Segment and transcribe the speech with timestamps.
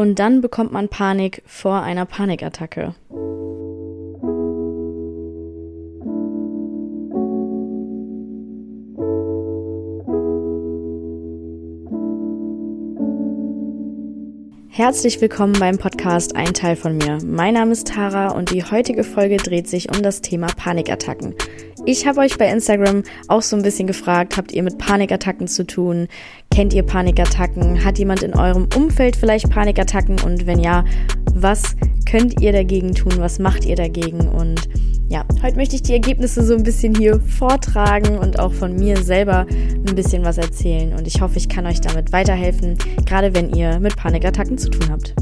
[0.00, 2.94] Und dann bekommt man Panik vor einer Panikattacke.
[14.80, 17.18] Herzlich willkommen beim Podcast Ein Teil von mir.
[17.22, 21.34] Mein Name ist Tara und die heutige Folge dreht sich um das Thema Panikattacken.
[21.84, 25.66] Ich habe euch bei Instagram auch so ein bisschen gefragt, habt ihr mit Panikattacken zu
[25.66, 26.08] tun?
[26.50, 27.84] Kennt ihr Panikattacken?
[27.84, 30.18] Hat jemand in eurem Umfeld vielleicht Panikattacken?
[30.24, 30.86] Und wenn ja,
[31.34, 31.76] was
[32.08, 33.12] könnt ihr dagegen tun?
[33.18, 34.28] Was macht ihr dagegen?
[34.28, 34.68] Und
[35.08, 38.96] ja, heute möchte ich die Ergebnisse so ein bisschen hier vortragen und auch von mir
[38.96, 40.92] selber ein bisschen was erzählen.
[40.92, 44.90] Und ich hoffe, ich kann euch damit weiterhelfen, gerade wenn ihr mit Panikattacken zu tun
[44.90, 45.14] habt.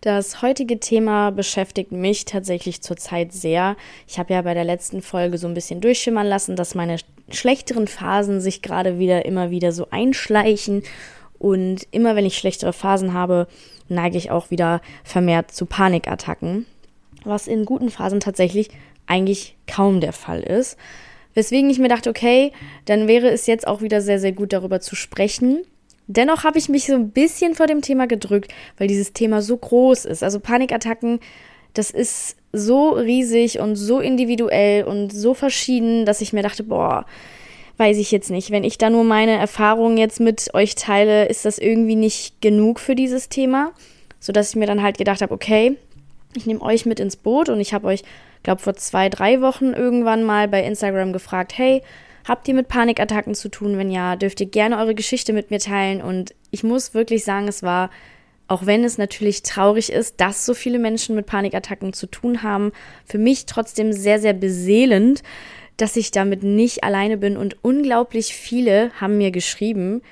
[0.00, 3.76] Das heutige Thema beschäftigt mich tatsächlich zurzeit sehr.
[4.08, 6.96] Ich habe ja bei der letzten Folge so ein bisschen durchschimmern lassen, dass meine
[7.30, 10.82] schlechteren Phasen sich gerade wieder immer wieder so einschleichen.
[11.40, 13.48] Und immer wenn ich schlechtere Phasen habe,
[13.88, 16.66] neige ich auch wieder vermehrt zu Panikattacken.
[17.24, 18.68] Was in guten Phasen tatsächlich
[19.06, 20.76] eigentlich kaum der Fall ist.
[21.34, 22.52] Weswegen ich mir dachte, okay,
[22.84, 25.64] dann wäre es jetzt auch wieder sehr, sehr gut darüber zu sprechen
[26.12, 29.56] Dennoch habe ich mich so ein bisschen vor dem Thema gedrückt, weil dieses Thema so
[29.56, 30.24] groß ist.
[30.24, 31.20] Also Panikattacken,
[31.72, 37.06] das ist so riesig und so individuell und so verschieden, dass ich mir dachte, boah,
[37.80, 38.50] weiß ich jetzt nicht.
[38.50, 42.78] Wenn ich da nur meine Erfahrungen jetzt mit euch teile, ist das irgendwie nicht genug
[42.78, 43.72] für dieses Thema,
[44.20, 45.76] sodass ich mir dann halt gedacht habe, okay,
[46.36, 48.04] ich nehme euch mit ins Boot und ich habe euch,
[48.44, 51.82] glaube vor zwei, drei Wochen irgendwann mal bei Instagram gefragt, hey,
[52.26, 53.78] Habt ihr mit Panikattacken zu tun?
[53.78, 56.02] Wenn ja, dürft ihr gerne eure Geschichte mit mir teilen.
[56.02, 57.90] Und ich muss wirklich sagen, es war,
[58.46, 62.72] auch wenn es natürlich traurig ist, dass so viele Menschen mit Panikattacken zu tun haben,
[63.04, 65.22] für mich trotzdem sehr, sehr beseelend,
[65.80, 67.36] dass ich damit nicht alleine bin.
[67.36, 70.02] Und unglaublich viele haben mir geschrieben,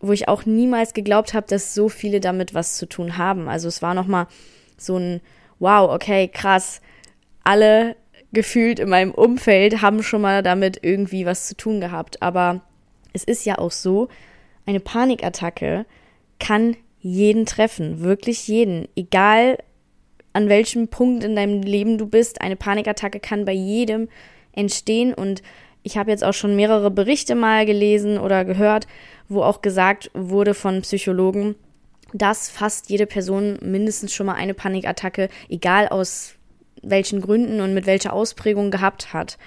[0.00, 3.48] wo ich auch niemals geglaubt habe, dass so viele damit was zu tun haben.
[3.48, 4.26] Also es war nochmal
[4.76, 5.20] so ein,
[5.58, 6.80] wow, okay, krass.
[7.44, 7.96] Alle
[8.32, 12.22] gefühlt in meinem Umfeld haben schon mal damit irgendwie was zu tun gehabt.
[12.22, 12.62] Aber
[13.12, 14.08] es ist ja auch so,
[14.66, 15.84] eine Panikattacke
[16.38, 18.88] kann jeden treffen, wirklich jeden.
[18.94, 19.58] Egal
[20.32, 24.08] an welchem Punkt in deinem Leben du bist, eine Panikattacke kann bei jedem
[24.52, 25.14] entstehen.
[25.14, 25.42] Und
[25.82, 28.86] ich habe jetzt auch schon mehrere Berichte mal gelesen oder gehört,
[29.28, 31.54] wo auch gesagt wurde von Psychologen,
[32.12, 36.34] dass fast jede Person mindestens schon mal eine Panikattacke, egal aus
[36.82, 39.38] welchen Gründen und mit welcher Ausprägung gehabt hat.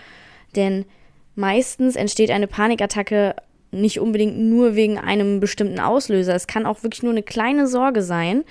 [0.55, 0.85] Denn
[1.35, 3.35] meistens entsteht eine Panikattacke
[3.71, 6.35] nicht unbedingt nur wegen einem bestimmten Auslöser.
[6.35, 8.43] Es kann auch wirklich nur eine kleine Sorge sein.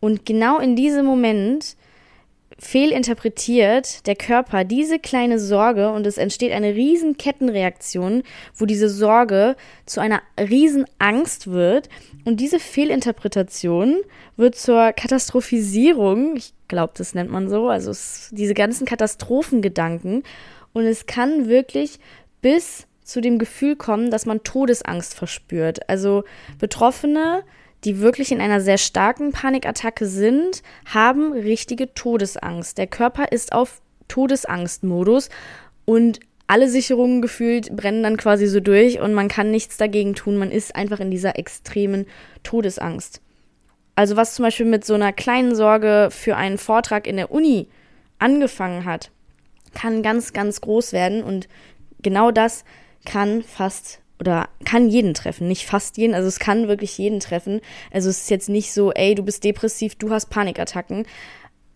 [0.00, 1.76] Und genau in diesem Moment
[2.58, 8.24] fehlinterpretiert der Körper diese kleine Sorge und es entsteht eine riesen Kettenreaktion,
[8.54, 11.88] wo diese Sorge zu einer riesen Angst wird
[12.24, 13.98] und diese Fehlinterpretation
[14.36, 20.24] wird zur Katastrophisierung, ich glaube, das nennt man so, also es, diese ganzen Katastrophengedanken
[20.72, 22.00] und es kann wirklich
[22.42, 25.88] bis zu dem Gefühl kommen, dass man Todesangst verspürt.
[25.88, 26.24] Also
[26.58, 27.42] Betroffene
[27.84, 32.76] die wirklich in einer sehr starken Panikattacke sind, haben richtige Todesangst.
[32.78, 35.28] Der Körper ist auf Todesangstmodus
[35.84, 40.38] und alle Sicherungen gefühlt brennen dann quasi so durch und man kann nichts dagegen tun.
[40.38, 42.06] Man ist einfach in dieser extremen
[42.42, 43.20] Todesangst.
[43.94, 47.68] Also was zum Beispiel mit so einer kleinen Sorge für einen Vortrag in der Uni
[48.18, 49.10] angefangen hat,
[49.74, 51.48] kann ganz, ganz groß werden und
[52.02, 52.64] genau das
[53.04, 57.60] kann fast oder kann jeden treffen, nicht fast jeden, also es kann wirklich jeden treffen.
[57.92, 61.06] Also es ist jetzt nicht so, ey, du bist depressiv, du hast Panikattacken.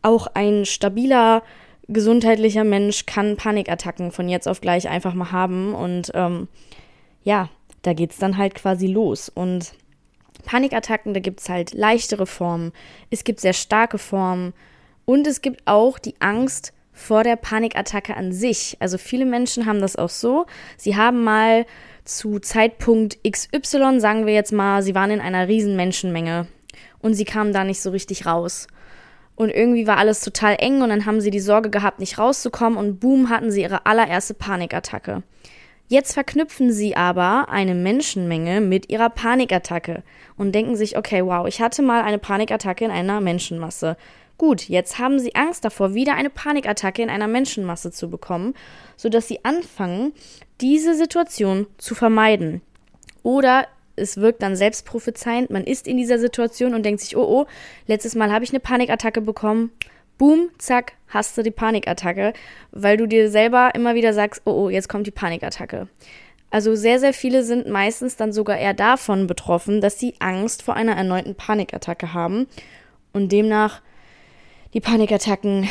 [0.02, 1.42] Auch ein stabiler,
[1.88, 6.48] gesundheitlicher Mensch kann Panikattacken von jetzt auf gleich einfach mal haben und ähm,
[7.22, 7.48] ja,
[7.82, 9.28] da geht's dann halt quasi los.
[9.28, 9.74] Und
[10.44, 12.72] Panikattacken, da gibt's halt leichtere Formen,
[13.10, 14.52] es gibt sehr starke Formen
[15.04, 18.76] und es gibt auch die Angst vor der Panikattacke an sich.
[18.80, 20.46] Also viele Menschen haben das auch so.
[20.76, 21.64] Sie haben mal
[22.04, 26.46] zu Zeitpunkt XY, sagen wir jetzt mal, sie waren in einer riesen Menschenmenge
[27.00, 28.66] und sie kamen da nicht so richtig raus.
[29.34, 32.78] Und irgendwie war alles total eng und dann haben sie die Sorge gehabt, nicht rauszukommen
[32.78, 35.22] und boom, hatten sie ihre allererste Panikattacke.
[35.88, 40.02] Jetzt verknüpfen sie aber eine Menschenmenge mit ihrer Panikattacke
[40.36, 43.96] und denken sich, okay, wow, ich hatte mal eine Panikattacke in einer Menschenmasse.
[44.38, 48.54] Gut, jetzt haben sie Angst davor, wieder eine Panikattacke in einer Menschenmasse zu bekommen,
[48.96, 50.12] sodass sie anfangen,
[50.62, 52.62] diese Situation zu vermeiden.
[53.22, 53.66] Oder
[53.96, 57.46] es wirkt dann selbstprophezeiend, man ist in dieser Situation und denkt sich, oh oh,
[57.86, 59.70] letztes Mal habe ich eine Panikattacke bekommen.
[60.18, 62.32] Boom, zack, hast du die Panikattacke,
[62.70, 65.88] weil du dir selber immer wieder sagst, oh oh, jetzt kommt die Panikattacke.
[66.50, 70.74] Also sehr, sehr viele sind meistens dann sogar eher davon betroffen, dass sie Angst vor
[70.74, 72.46] einer erneuten Panikattacke haben
[73.12, 73.80] und demnach
[74.74, 75.68] die Panikattacken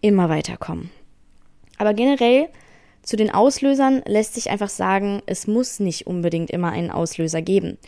[0.00, 0.90] immer weiterkommen.
[1.78, 2.48] Aber generell
[3.02, 7.78] zu den Auslösern lässt sich einfach sagen, es muss nicht unbedingt immer einen Auslöser geben.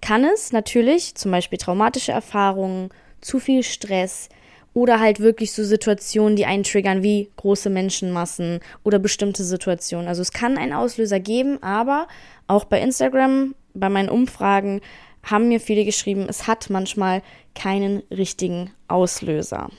[0.00, 2.90] Kann es natürlich, zum Beispiel traumatische Erfahrungen,
[3.20, 4.28] zu viel Stress
[4.74, 10.06] oder halt wirklich so Situationen, die einen triggern, wie große Menschenmassen oder bestimmte Situationen.
[10.06, 12.08] Also es kann einen Auslöser geben, aber
[12.46, 14.80] auch bei Instagram, bei meinen Umfragen,
[15.22, 17.22] haben mir viele geschrieben, es hat manchmal
[17.54, 19.70] keinen richtigen Auslöser.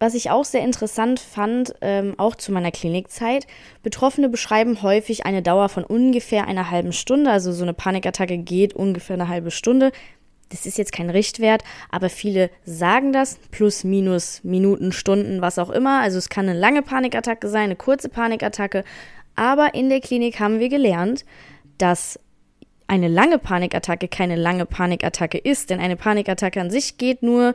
[0.00, 3.46] Was ich auch sehr interessant fand, ähm, auch zu meiner Klinikzeit,
[3.82, 7.30] Betroffene beschreiben häufig eine Dauer von ungefähr einer halben Stunde.
[7.30, 9.90] Also so eine Panikattacke geht ungefähr eine halbe Stunde.
[10.50, 15.68] Das ist jetzt kein Richtwert, aber viele sagen das, plus, minus Minuten, Stunden, was auch
[15.68, 16.00] immer.
[16.00, 18.84] Also es kann eine lange Panikattacke sein, eine kurze Panikattacke.
[19.34, 21.24] Aber in der Klinik haben wir gelernt,
[21.76, 22.18] dass
[22.86, 27.54] eine lange Panikattacke keine lange Panikattacke ist, denn eine Panikattacke an sich geht nur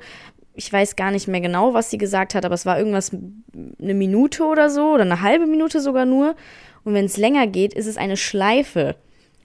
[0.54, 3.94] ich weiß gar nicht mehr genau, was sie gesagt hat, aber es war irgendwas eine
[3.94, 6.36] Minute oder so oder eine halbe Minute sogar nur.
[6.84, 8.96] Und wenn es länger geht, ist es eine Schleife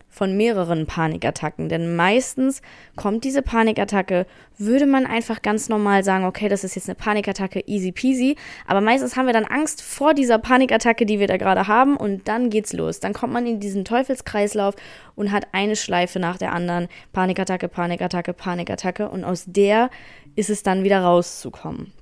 [0.08, 1.68] von mehreren Panikattacken.
[1.68, 2.62] Denn meistens
[2.96, 4.26] kommt diese Panikattacke,
[4.56, 8.36] würde man einfach ganz normal sagen, okay, das ist jetzt eine Panikattacke, easy peasy.
[8.66, 11.96] Aber meistens haben wir dann Angst vor dieser Panikattacke, die wir da gerade haben.
[11.96, 13.00] Und dann geht's los.
[13.00, 14.74] Dann kommt man in diesen Teufelskreislauf
[15.14, 16.88] und hat eine Schleife nach der anderen.
[17.12, 19.08] Panikattacke, Panikattacke, Panikattacke.
[19.08, 19.90] Und aus der
[20.34, 21.92] ist es dann wieder rauszukommen.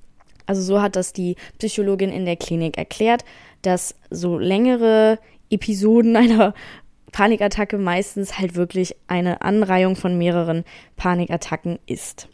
[0.47, 3.23] Also so hat das die Psychologin in der Klinik erklärt,
[3.61, 5.19] dass so längere
[5.49, 6.53] Episoden einer
[7.11, 10.63] Panikattacke meistens halt wirklich eine Anreihung von mehreren
[10.95, 12.27] Panikattacken ist.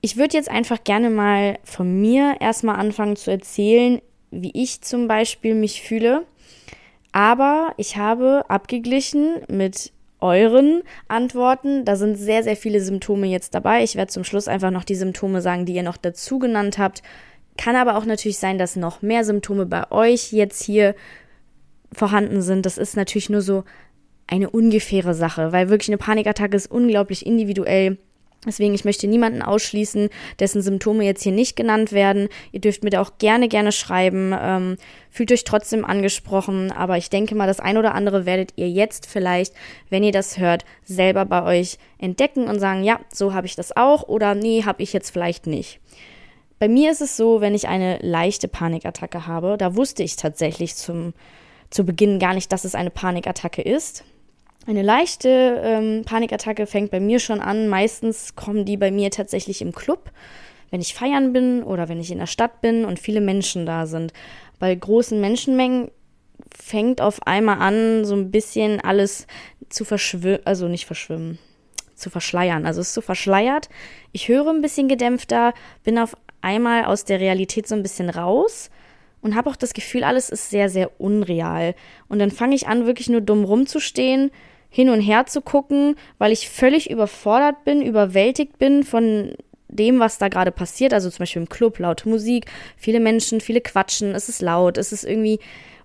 [0.00, 4.00] Ich würde jetzt einfach gerne mal von mir erstmal anfangen zu erzählen,
[4.30, 6.26] wie ich zum Beispiel mich fühle.
[7.12, 11.84] Aber ich habe abgeglichen mit euren Antworten.
[11.84, 13.84] Da sind sehr, sehr viele Symptome jetzt dabei.
[13.84, 17.02] Ich werde zum Schluss einfach noch die Symptome sagen, die ihr noch dazu genannt habt.
[17.58, 20.94] Kann aber auch natürlich sein, dass noch mehr Symptome bei euch jetzt hier
[21.92, 23.64] vorhanden sind, das ist natürlich nur so
[24.26, 27.98] eine ungefähre Sache, weil wirklich eine Panikattacke ist unglaublich individuell.
[28.44, 30.08] Deswegen, ich möchte niemanden ausschließen,
[30.40, 32.28] dessen Symptome jetzt hier nicht genannt werden.
[32.50, 34.34] Ihr dürft mir da auch gerne, gerne schreiben.
[34.36, 34.78] Ähm,
[35.10, 36.72] fühlt euch trotzdem angesprochen.
[36.72, 39.54] Aber ich denke mal, das ein oder andere werdet ihr jetzt vielleicht,
[39.90, 43.76] wenn ihr das hört, selber bei euch entdecken und sagen, ja, so habe ich das
[43.76, 45.78] auch oder nee, habe ich jetzt vielleicht nicht.
[46.58, 50.74] Bei mir ist es so, wenn ich eine leichte Panikattacke habe, da wusste ich tatsächlich
[50.74, 51.12] zum
[51.72, 54.04] zu Beginn gar nicht, dass es eine Panikattacke ist.
[54.66, 57.68] Eine leichte ähm, Panikattacke fängt bei mir schon an.
[57.68, 60.10] Meistens kommen die bei mir tatsächlich im Club,
[60.70, 63.86] wenn ich feiern bin oder wenn ich in der Stadt bin und viele Menschen da
[63.86, 64.12] sind.
[64.58, 65.90] Bei großen Menschenmengen
[66.54, 69.26] fängt auf einmal an, so ein bisschen alles
[69.70, 71.38] zu verschwimmen, also nicht verschwimmen,
[71.96, 72.66] zu verschleiern.
[72.66, 73.70] Also es ist so verschleiert.
[74.12, 78.70] Ich höre ein bisschen gedämpfter, bin auf einmal aus der Realität so ein bisschen raus
[79.22, 81.74] und habe auch das Gefühl, alles ist sehr, sehr unreal.
[82.08, 84.30] Und dann fange ich an, wirklich nur dumm rumzustehen,
[84.68, 89.34] hin und her zu gucken, weil ich völlig überfordert bin, überwältigt bin von
[89.68, 90.92] dem, was da gerade passiert.
[90.92, 92.46] Also zum Beispiel im Club, laute Musik,
[92.76, 95.38] viele Menschen, viele quatschen, es ist laut, es ist irgendwie.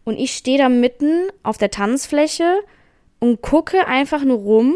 [0.03, 2.59] Und ich stehe da mitten auf der Tanzfläche
[3.19, 4.75] und gucke einfach nur rum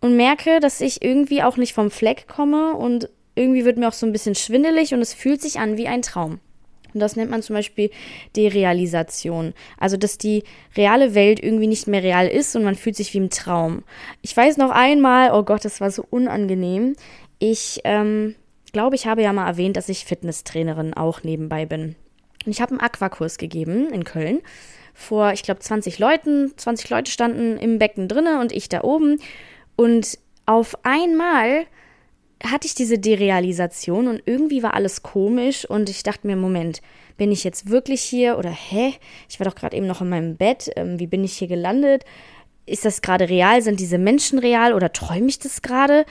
[0.00, 3.92] und merke, dass ich irgendwie auch nicht vom Fleck komme und irgendwie wird mir auch
[3.92, 6.40] so ein bisschen schwindelig und es fühlt sich an wie ein Traum.
[6.94, 7.90] Und das nennt man zum Beispiel
[8.36, 9.54] Derealisation.
[9.78, 10.44] Also, dass die
[10.76, 13.82] reale Welt irgendwie nicht mehr real ist und man fühlt sich wie im Traum.
[14.22, 16.94] Ich weiß noch einmal, oh Gott, das war so unangenehm.
[17.38, 18.34] Ich ähm,
[18.72, 21.96] glaube, ich habe ja mal erwähnt, dass ich Fitnesstrainerin auch nebenbei bin.
[22.44, 24.40] Und ich habe einen Aquakurs gegeben in Köln
[24.94, 26.52] vor, ich glaube, 20 Leuten.
[26.56, 29.18] 20 Leute standen im Becken drinne und ich da oben.
[29.76, 31.66] Und auf einmal
[32.44, 36.80] hatte ich diese Derealisation und irgendwie war alles komisch und ich dachte mir, Moment,
[37.16, 38.94] bin ich jetzt wirklich hier oder hä?
[39.28, 42.04] Ich war doch gerade eben noch in meinem Bett, ähm, wie bin ich hier gelandet?
[42.66, 43.60] Ist das gerade real?
[43.62, 46.06] Sind diese Menschen real oder träume ich das gerade?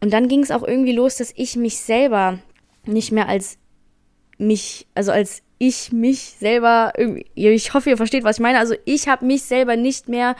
[0.00, 2.38] Und dann ging es auch irgendwie los, dass ich mich selber
[2.86, 3.58] nicht mehr als
[4.38, 6.92] mich, also als ich mich selber,
[7.34, 8.58] ich hoffe, ihr versteht, was ich meine.
[8.58, 10.34] Also ich habe mich selber nicht mehr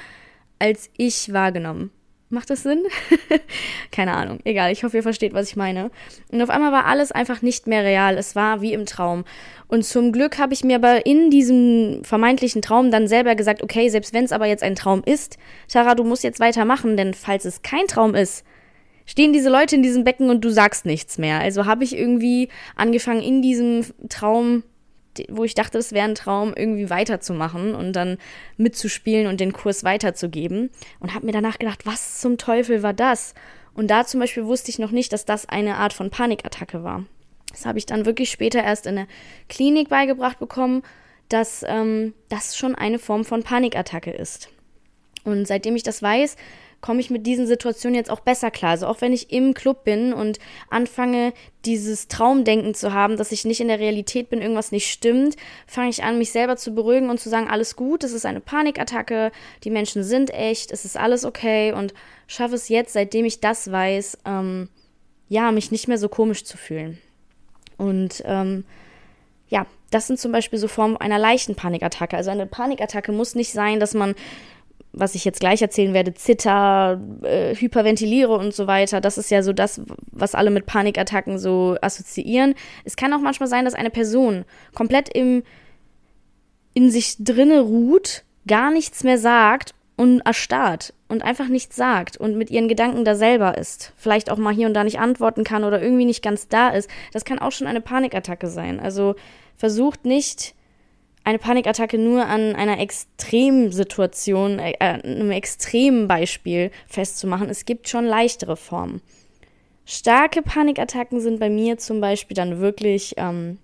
[0.58, 1.90] als ich wahrgenommen.
[2.32, 2.84] Macht das Sinn?
[3.92, 4.38] Keine Ahnung.
[4.44, 5.90] Egal, ich hoffe, ihr versteht, was ich meine.
[6.30, 8.16] Und auf einmal war alles einfach nicht mehr real.
[8.16, 9.24] Es war wie im Traum.
[9.68, 13.90] Und zum Glück habe ich mir aber in diesem vermeintlichen Traum dann selber gesagt, okay,
[13.90, 15.36] selbst wenn es aber jetzt ein Traum ist,
[15.68, 18.46] Tara, du musst jetzt weitermachen, denn falls es kein Traum ist,
[19.04, 21.38] stehen diese Leute in diesem Becken und du sagst nichts mehr.
[21.38, 24.62] Also habe ich irgendwie angefangen, in diesem Traum
[25.28, 28.18] wo ich dachte, es wäre ein Traum, irgendwie weiterzumachen und dann
[28.56, 30.70] mitzuspielen und den Kurs weiterzugeben.
[31.00, 33.34] Und habe mir danach gedacht, was zum Teufel war das?
[33.74, 37.04] Und da zum Beispiel wusste ich noch nicht, dass das eine Art von Panikattacke war.
[37.50, 39.06] Das habe ich dann wirklich später erst in der
[39.48, 40.82] Klinik beigebracht bekommen,
[41.28, 44.48] dass ähm, das schon eine Form von Panikattacke ist.
[45.24, 46.36] Und seitdem ich das weiß,
[46.82, 48.72] komme ich mit diesen Situationen jetzt auch besser klar.
[48.72, 51.32] Also auch wenn ich im Club bin und anfange,
[51.64, 55.36] dieses Traumdenken zu haben, dass ich nicht in der Realität bin, irgendwas nicht stimmt,
[55.66, 58.40] fange ich an, mich selber zu beruhigen und zu sagen, alles gut, es ist eine
[58.40, 59.30] Panikattacke,
[59.62, 61.94] die Menschen sind echt, es ist alles okay und
[62.26, 64.68] schaffe es jetzt, seitdem ich das weiß, ähm,
[65.28, 66.98] ja, mich nicht mehr so komisch zu fühlen.
[67.78, 68.64] Und ähm,
[69.48, 72.16] ja, das sind zum Beispiel so Formen einer leichten Panikattacke.
[72.16, 74.14] Also eine Panikattacke muss nicht sein, dass man
[74.92, 79.00] was ich jetzt gleich erzählen werde, zitter, äh, hyperventiliere und so weiter.
[79.00, 79.80] Das ist ja so das,
[80.10, 82.54] was alle mit Panikattacken so assoziieren.
[82.84, 84.44] Es kann auch manchmal sein, dass eine Person
[84.74, 85.42] komplett im,
[86.74, 92.36] in sich drinne ruht, gar nichts mehr sagt und erstarrt und einfach nichts sagt und
[92.36, 93.92] mit ihren Gedanken da selber ist.
[93.96, 96.90] Vielleicht auch mal hier und da nicht antworten kann oder irgendwie nicht ganz da ist.
[97.12, 98.80] Das kann auch schon eine Panikattacke sein.
[98.80, 99.14] Also
[99.56, 100.54] versucht nicht,
[101.24, 107.48] eine Panikattacke nur an einer Extremsituation, äh, einem extremen Beispiel festzumachen.
[107.48, 109.00] Es gibt schon leichtere Formen.
[109.84, 113.58] Starke Panikattacken sind bei mir zum Beispiel dann wirklich, ähm,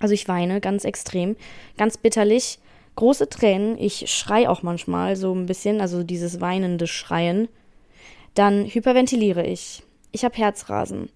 [0.00, 1.36] also ich weine ganz extrem,
[1.76, 2.58] ganz bitterlich,
[2.96, 7.48] große Tränen, ich schrei auch manchmal so ein bisschen, also dieses weinende Schreien.
[8.34, 9.82] Dann hyperventiliere ich.
[10.10, 11.08] Ich habe Herzrasen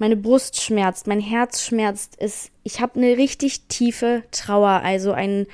[0.00, 2.14] meine Brust schmerzt, mein Herz schmerzt.
[2.18, 5.46] Es, ich habe eine richtig tiefe Trauer, also einen,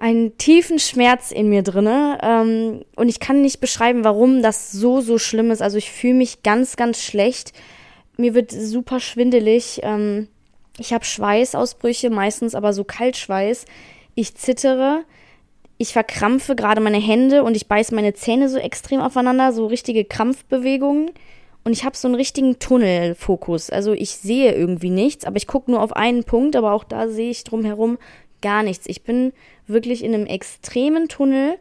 [0.00, 2.18] einen tiefen Schmerz in mir drinne.
[2.20, 5.62] Ähm, und ich kann nicht beschreiben, warum das so, so schlimm ist.
[5.62, 7.52] Also ich fühle mich ganz, ganz schlecht.
[8.16, 9.78] Mir wird super schwindelig.
[9.84, 10.26] Ähm,
[10.76, 13.66] ich habe Schweißausbrüche, meistens aber so Kaltschweiß.
[14.16, 15.04] Ich zittere.
[15.78, 20.04] Ich verkrampfe gerade meine Hände und ich beiße meine Zähne so extrem aufeinander, so richtige
[20.04, 21.12] Krampfbewegungen.
[21.64, 23.70] Und ich habe so einen richtigen Tunnelfokus.
[23.70, 27.08] Also ich sehe irgendwie nichts, aber ich gucke nur auf einen Punkt, aber auch da
[27.08, 27.98] sehe ich drumherum
[28.42, 28.86] gar nichts.
[28.86, 29.32] Ich bin
[29.66, 31.56] wirklich in einem extremen Tunnel.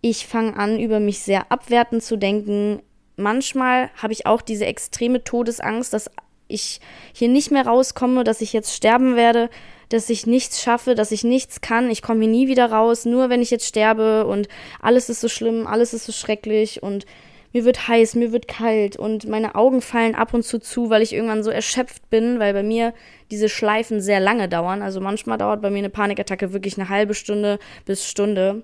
[0.00, 2.80] Ich fange an, über mich sehr abwertend zu denken.
[3.16, 6.08] Manchmal habe ich auch diese extreme Todesangst, dass
[6.46, 6.80] ich
[7.12, 9.50] hier nicht mehr rauskomme, dass ich jetzt sterben werde,
[9.88, 11.90] dass ich nichts schaffe, dass ich nichts kann.
[11.90, 14.48] Ich komme hier nie wieder raus, nur wenn ich jetzt sterbe und
[14.80, 17.06] alles ist so schlimm, alles ist so schrecklich und
[17.52, 21.02] mir wird heiß, mir wird kalt und meine Augen fallen ab und zu zu, weil
[21.02, 22.94] ich irgendwann so erschöpft bin, weil bei mir
[23.30, 24.82] diese Schleifen sehr lange dauern.
[24.82, 28.62] Also manchmal dauert bei mir eine Panikattacke wirklich eine halbe Stunde bis Stunde,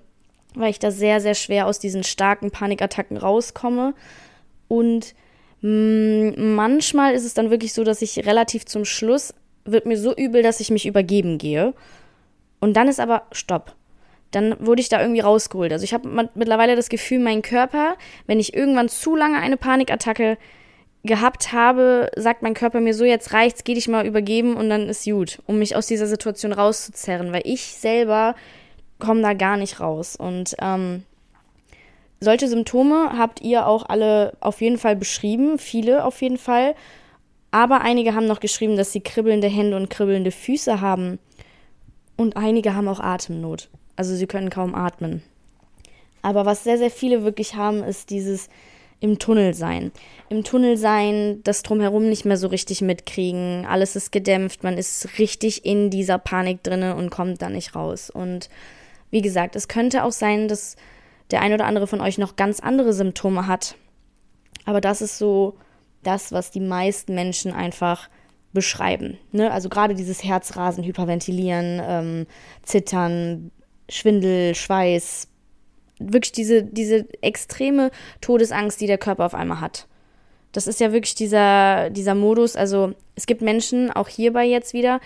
[0.55, 3.93] weil ich da sehr, sehr schwer aus diesen starken Panikattacken rauskomme.
[4.67, 5.13] Und
[5.61, 9.33] mm, manchmal ist es dann wirklich so, dass ich relativ zum Schluss
[9.65, 11.73] wird mir so übel, dass ich mich übergeben gehe.
[12.59, 13.75] Und dann ist aber Stopp
[14.31, 15.71] dann wurde ich da irgendwie rausgeholt.
[15.71, 17.95] Also ich habe mittlerweile das Gefühl, mein Körper,
[18.27, 20.37] wenn ich irgendwann zu lange eine Panikattacke
[21.03, 24.89] gehabt habe, sagt mein Körper mir so, jetzt reicht's, geh dich mal übergeben und dann
[24.89, 28.35] ist gut, um mich aus dieser Situation rauszuzerren, weil ich selber
[28.99, 30.15] komme da gar nicht raus.
[30.15, 31.03] Und ähm,
[32.19, 36.75] solche Symptome habt ihr auch alle auf jeden Fall beschrieben, viele auf jeden Fall.
[37.51, 41.17] Aber einige haben noch geschrieben, dass sie kribbelnde Hände und kribbelnde Füße haben.
[42.17, 43.69] Und einige haben auch Atemnot.
[43.99, 45.21] Also sie können kaum atmen.
[46.21, 48.47] Aber was sehr, sehr viele wirklich haben, ist dieses
[49.01, 49.91] im Tunnel sein.
[50.29, 55.19] Im Tunnel sein, das drumherum nicht mehr so richtig mitkriegen, alles ist gedämpft, man ist
[55.19, 58.09] richtig in dieser Panik drinne und kommt da nicht raus.
[58.09, 58.49] Und
[59.11, 60.77] wie gesagt, es könnte auch sein, dass
[61.29, 63.75] der ein oder andere von euch noch ganz andere Symptome hat.
[64.63, 65.57] Aber das ist so
[66.03, 68.07] das, was die meisten Menschen einfach
[68.53, 69.17] beschreiben.
[69.33, 69.51] Ne?
[69.51, 72.27] Also gerade dieses Herzrasen, Hyperventilieren, ähm,
[72.63, 73.51] Zittern,
[73.89, 75.27] Schwindel, Schweiß,
[75.99, 77.91] wirklich diese, diese extreme
[78.21, 79.87] Todesangst, die der Körper auf einmal hat.
[80.51, 82.55] Das ist ja wirklich dieser, dieser Modus.
[82.55, 84.99] Also es gibt Menschen, auch hierbei jetzt wieder,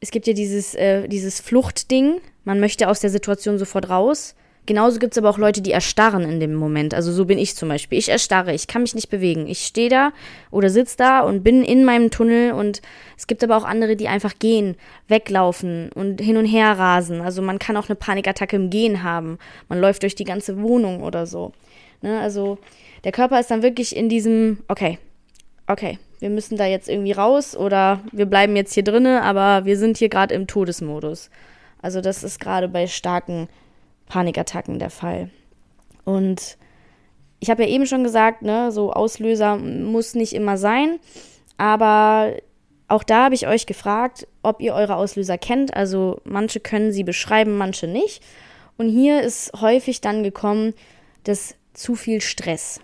[0.00, 2.20] es gibt ja dieses, äh, dieses Fluchtding.
[2.44, 4.34] Man möchte aus der Situation sofort raus.
[4.66, 6.92] Genauso gibt es aber auch Leute, die erstarren in dem Moment.
[6.92, 7.98] Also so bin ich zum Beispiel.
[7.98, 9.46] Ich erstarre, ich kann mich nicht bewegen.
[9.46, 10.12] Ich stehe da
[10.50, 12.82] oder sitze da und bin in meinem Tunnel und
[13.16, 17.20] es gibt aber auch andere, die einfach gehen, weglaufen und hin und her rasen.
[17.20, 19.38] Also man kann auch eine Panikattacke im Gehen haben.
[19.68, 21.52] Man läuft durch die ganze Wohnung oder so.
[22.02, 22.20] Ne?
[22.20, 22.58] Also
[23.04, 24.98] der Körper ist dann wirklich in diesem, okay,
[25.68, 29.78] okay, wir müssen da jetzt irgendwie raus oder wir bleiben jetzt hier drinnen, aber wir
[29.78, 31.30] sind hier gerade im Todesmodus.
[31.82, 33.48] Also das ist gerade bei starken
[34.06, 35.30] Panikattacken der Fall.
[36.04, 36.56] Und
[37.40, 40.98] ich habe ja eben schon gesagt, ne, so Auslöser muss nicht immer sein,
[41.58, 42.34] aber
[42.88, 45.74] Auch da habe ich euch gefragt, ob ihr eure Auslöser kennt.
[45.74, 48.22] Also manche können sie beschreiben, manche nicht.
[48.76, 50.74] Und hier ist häufig dann gekommen,
[51.24, 52.80] dass zu viel Stress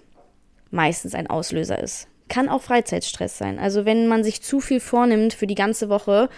[0.71, 2.09] meistens ein Auslöser ist.
[2.29, 3.59] Kann auch Freizeitstress sein.
[3.59, 6.29] Also wenn man sich zu viel vornimmt für die ganze Woche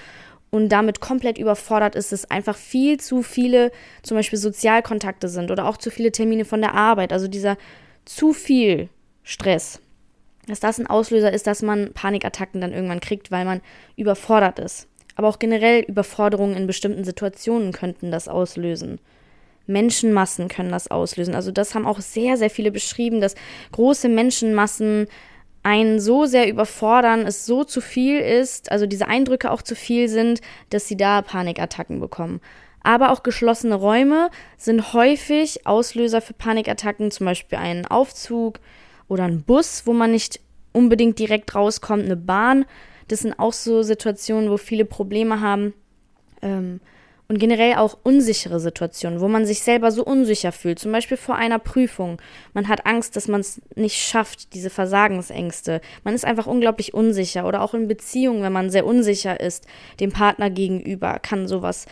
[0.54, 5.66] und damit komplett überfordert ist, es einfach viel zu viele zum Beispiel Sozialkontakte sind oder
[5.66, 7.12] auch zu viele Termine von der Arbeit.
[7.12, 7.56] Also dieser
[8.04, 8.88] zu viel
[9.23, 9.80] Stress
[10.46, 13.61] dass das ein Auslöser ist, dass man Panikattacken dann irgendwann kriegt, weil man
[13.96, 14.88] überfordert ist.
[15.16, 18.99] Aber auch generell Überforderungen in bestimmten Situationen könnten das auslösen.
[19.66, 21.34] Menschenmassen können das auslösen.
[21.34, 23.37] Also das haben auch sehr, sehr viele beschrieben, dass
[23.73, 25.06] große Menschenmassen
[25.64, 30.09] einen so sehr überfordern, es so zu viel ist, also diese Eindrücke auch zu viel
[30.09, 30.40] sind,
[30.71, 32.40] dass sie da Panikattacken bekommen.
[32.83, 38.61] Aber auch geschlossene Räume sind häufig Auslöser für Panikattacken, zum Beispiel ein Aufzug,
[39.09, 40.40] oder ein Bus, wo man nicht
[40.73, 42.64] unbedingt direkt rauskommt, eine Bahn.
[43.09, 45.75] Das sind auch so Situationen, wo viele Probleme haben.
[46.42, 46.80] Ähm,
[47.28, 51.37] und generell auch unsichere Situationen, wo man sich selber so unsicher fühlt, zum Beispiel vor
[51.37, 52.21] einer Prüfung.
[52.52, 55.81] Man hat Angst, dass man es nicht schafft, diese Versagensängste.
[56.04, 59.66] Man ist einfach unglaublich unsicher oder auch in Beziehungen, wenn man sehr unsicher ist,
[60.00, 61.87] dem Partner gegenüber, kann sowas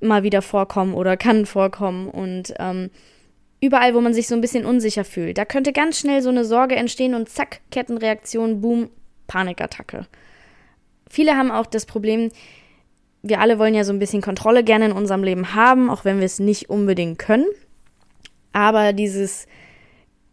[0.00, 2.08] mal wieder vorkommen oder kann vorkommen.
[2.08, 2.90] Und ähm,
[3.64, 5.38] Überall, wo man sich so ein bisschen unsicher fühlt.
[5.38, 8.90] Da könnte ganz schnell so eine Sorge entstehen und zack, Kettenreaktion, boom,
[9.26, 10.06] Panikattacke.
[11.08, 12.30] Viele haben auch das Problem,
[13.24, 16.18] wir alle wollen ja so ein bisschen Kontrolle gerne in unserem Leben haben, auch wenn
[16.18, 17.46] wir es nicht unbedingt können.
[18.52, 19.46] Aber dieses,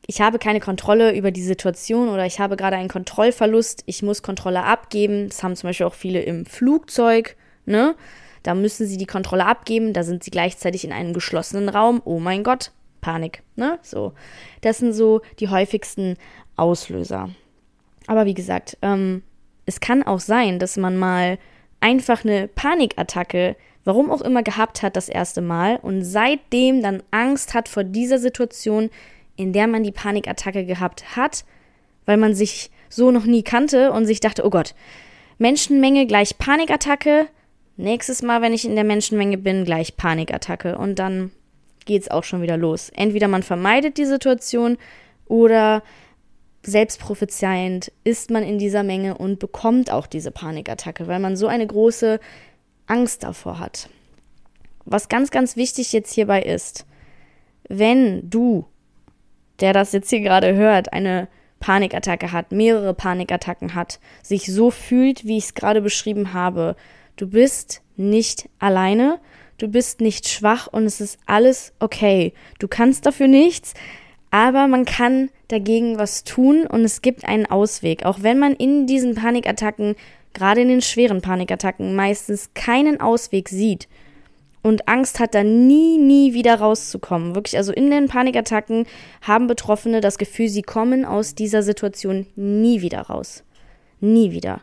[0.06, 4.22] ich habe keine Kontrolle über die Situation oder ich habe gerade einen Kontrollverlust, ich muss
[4.22, 5.30] Kontrolle abgeben.
[5.30, 7.96] Das haben zum Beispiel auch viele im Flugzeug, ne?
[8.44, 12.02] Da müssen sie die Kontrolle abgeben, da sind sie gleichzeitig in einem geschlossenen Raum.
[12.04, 13.80] Oh mein Gott, Panik, ne?
[13.84, 14.12] So.
[14.60, 16.18] Das sind so die häufigsten
[16.58, 17.30] Auslöser.
[18.08, 19.24] Aber wie gesagt, ähm,
[19.66, 21.38] es kann auch sein, dass man mal
[21.82, 27.54] einfach eine Panikattacke, warum auch immer, gehabt hat das erste Mal und seitdem dann Angst
[27.54, 28.90] hat vor dieser Situation,
[29.36, 31.44] in der man die Panikattacke gehabt hat,
[32.06, 34.76] weil man sich so noch nie kannte und sich dachte, oh Gott,
[35.38, 37.28] Menschenmenge gleich Panikattacke,
[37.78, 41.32] nächstes Mal, wenn ich in der Menschenmenge bin, gleich Panikattacke und dann
[41.86, 42.92] geht es auch schon wieder los.
[42.94, 44.78] Entweder man vermeidet die Situation
[45.26, 45.82] oder
[46.64, 51.66] selbstprophezeiend ist man in dieser Menge und bekommt auch diese Panikattacke, weil man so eine
[51.66, 52.20] große
[52.88, 53.90] Angst davor hat.
[54.86, 56.86] Was ganz, ganz wichtig jetzt hierbei ist,
[57.68, 58.66] wenn du,
[59.60, 61.28] der das jetzt hier gerade hört, eine
[61.60, 66.76] Panikattacke hat, mehrere Panikattacken hat, sich so fühlt, wie ich es gerade beschrieben habe,
[67.16, 69.20] du bist nicht alleine,
[69.58, 72.34] du bist nicht schwach und es ist alles okay.
[72.60, 73.74] Du kannst dafür nichts,
[74.32, 78.06] aber man kann dagegen was tun und es gibt einen Ausweg.
[78.06, 79.96] Auch wenn man in diesen Panikattacken,
[80.34, 83.88] gerade in den schweren Panikattacken, meistens keinen Ausweg sieht
[84.62, 87.36] und Angst hat, da nie, nie wieder rauszukommen.
[87.36, 88.86] Wirklich, also in den Panikattacken
[89.22, 93.44] haben Betroffene das Gefühl, sie kommen aus dieser Situation nie wieder raus.
[94.00, 94.62] Nie wieder.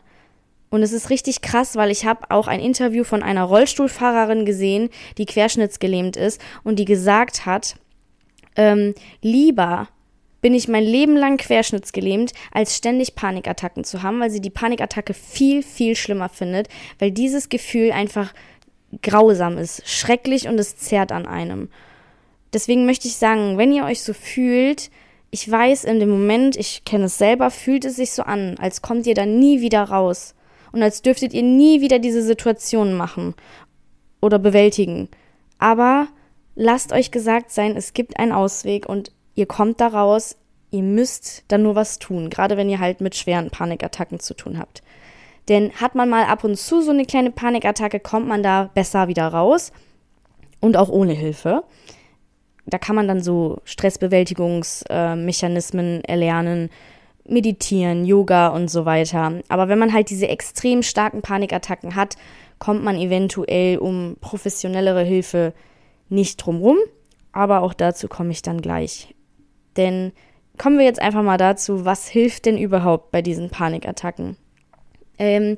[0.69, 4.89] Und es ist richtig krass, weil ich habe auch ein Interview von einer Rollstuhlfahrerin gesehen,
[5.17, 7.75] die querschnittsgelähmt ist und die gesagt hat,
[8.55, 9.87] ähm, lieber
[10.41, 15.13] bin ich mein Leben lang querschnittsgelähmt, als ständig Panikattacken zu haben, weil sie die Panikattacke
[15.13, 18.33] viel, viel schlimmer findet, weil dieses Gefühl einfach
[19.01, 21.69] grausam ist, schrecklich und es zerrt an einem.
[22.53, 24.89] Deswegen möchte ich sagen, wenn ihr euch so fühlt,
[25.31, 28.81] ich weiß in dem Moment, ich kenne es selber, fühlt es sich so an, als
[28.81, 30.33] kommt ihr da nie wieder raus
[30.71, 33.35] und als dürftet ihr nie wieder diese Situation machen
[34.21, 35.07] oder bewältigen.
[35.59, 36.07] Aber
[36.55, 40.35] lasst euch gesagt sein, es gibt einen Ausweg und ihr kommt da raus,
[40.69, 44.59] ihr müsst dann nur was tun, gerade wenn ihr halt mit schweren Panikattacken zu tun
[44.59, 44.83] habt.
[45.47, 49.07] Denn hat man mal ab und zu so eine kleine Panikattacke, kommt man da besser
[49.07, 49.71] wieder raus
[50.59, 51.63] und auch ohne Hilfe.
[52.65, 56.69] Da kann man dann so Stressbewältigungsmechanismen erlernen,
[57.25, 59.39] meditieren, Yoga und so weiter.
[59.47, 62.15] Aber wenn man halt diese extrem starken Panikattacken hat,
[62.59, 65.53] kommt man eventuell um professionellere Hilfe
[66.09, 66.77] nicht drumrum.
[67.31, 69.13] Aber auch dazu komme ich dann gleich.
[69.77, 70.11] Denn
[70.57, 74.37] kommen wir jetzt einfach mal dazu, was hilft denn überhaupt bei diesen Panikattacken?
[75.17, 75.57] Ähm,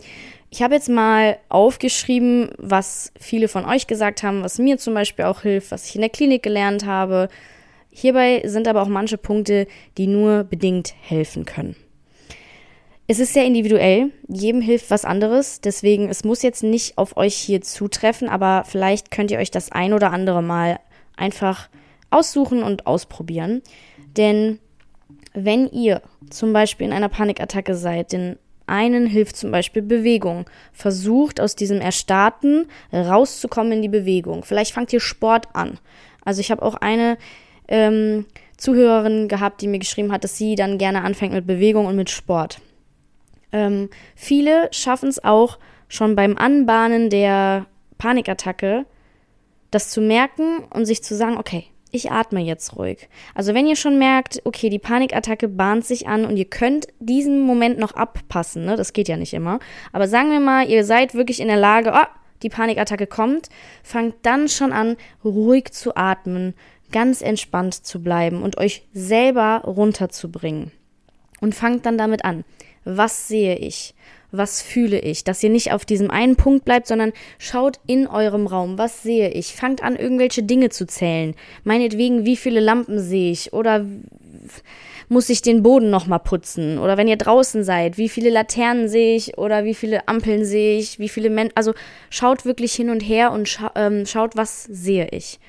[0.50, 5.26] ich habe jetzt mal aufgeschrieben, was viele von euch gesagt haben, was mir zum Beispiel
[5.26, 7.30] auch hilft, was ich in der Klinik gelernt habe,
[7.92, 11.76] Hierbei sind aber auch manche Punkte, die nur bedingt helfen können.
[13.08, 17.36] Es ist sehr individuell, jedem hilft was anderes, deswegen es muss jetzt nicht auf euch
[17.36, 20.80] hier zutreffen, aber vielleicht könnt ihr euch das ein oder andere Mal
[21.18, 21.68] einfach
[22.10, 23.62] aussuchen und ausprobieren.
[24.18, 24.60] Denn
[25.34, 30.46] wenn ihr zum Beispiel in einer Panikattacke seid, den einen hilft zum Beispiel Bewegung.
[30.72, 34.44] Versucht aus diesem Erstarrten rauszukommen in die Bewegung.
[34.44, 35.78] Vielleicht fangt ihr Sport an.
[36.24, 37.18] Also ich habe auch eine
[37.68, 38.26] ähm,
[38.58, 42.10] Zuhörerin gehabt, die mir geschrieben hat, dass sie dann gerne anfängt mit Bewegung und mit
[42.10, 42.62] Sport.
[43.52, 47.66] Ähm, viele schaffen es auch schon beim Anbahnen der
[47.98, 48.86] Panikattacke,
[49.72, 53.10] das zu merken und sich zu sagen, okay, ich atme jetzt ruhig.
[53.36, 57.42] Also wenn ihr schon merkt, okay, die Panikattacke bahnt sich an und ihr könnt diesen
[57.42, 58.76] Moment noch abpassen, ne?
[58.76, 59.60] das geht ja nicht immer,
[59.92, 62.08] aber sagen wir mal, ihr seid wirklich in der Lage, oh,
[62.44, 63.50] die Panikattacke kommt,
[63.84, 66.56] fangt dann schon an, ruhig zu atmen,
[66.92, 70.72] ganz entspannt zu bleiben und euch selber runterzubringen.
[71.40, 72.44] Und fangt dann damit an.
[72.84, 73.96] Was sehe ich?
[74.32, 78.48] Was fühle ich, dass ihr nicht auf diesem einen Punkt bleibt, sondern schaut in eurem
[78.48, 81.36] Raum, was sehe ich, fangt an, irgendwelche Dinge zu zählen.
[81.64, 83.86] Meinetwegen, wie viele Lampen sehe ich oder
[85.10, 86.78] muss ich den Boden nochmal putzen?
[86.78, 90.80] Oder wenn ihr draußen seid, wie viele Laternen sehe ich oder wie viele Ampeln sehe
[90.80, 91.74] ich, wie viele Menschen, also
[92.10, 95.40] schaut wirklich hin und her und scha ähm, schaut, was sehe ich.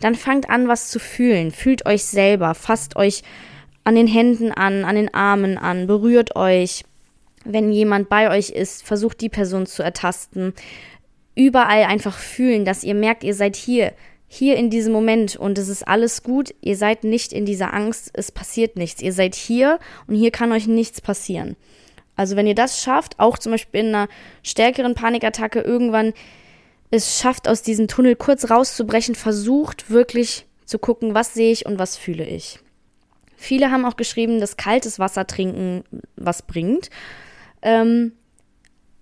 [0.00, 1.50] Dann fangt an, was zu fühlen.
[1.50, 3.22] Fühlt euch selber, fasst euch
[3.84, 6.84] an den Händen an, an den Armen an, berührt euch,
[7.44, 10.54] wenn jemand bei euch ist, versucht die Person zu ertasten.
[11.34, 13.92] Überall einfach fühlen, dass ihr merkt, ihr seid hier,
[14.28, 16.54] hier in diesem Moment und es ist alles gut.
[16.60, 19.02] Ihr seid nicht in dieser Angst, es passiert nichts.
[19.02, 21.56] Ihr seid hier und hier kann euch nichts passieren.
[22.16, 24.08] Also wenn ihr das schafft, auch zum Beispiel in einer
[24.42, 26.12] stärkeren Panikattacke irgendwann
[26.90, 31.78] es schafft, aus diesem Tunnel kurz rauszubrechen, versucht wirklich zu gucken, was sehe ich und
[31.78, 32.58] was fühle ich.
[33.36, 35.84] Viele haben auch geschrieben, dass kaltes Wasser trinken
[36.16, 36.90] was bringt.
[37.62, 38.12] Ähm,